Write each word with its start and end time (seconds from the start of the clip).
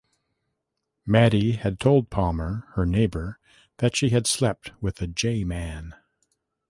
Maddie 1.05 1.51
had 1.51 1.79
told 1.79 2.09
Palmer, 2.09 2.65
her 2.73 2.87
neighbor, 2.87 3.37
that 3.77 3.95
she 3.95 4.09
had 4.09 4.25
slept 4.25 4.71
with 4.81 4.99
a 4.99 5.05
J 5.05 5.43
man. 5.43 5.93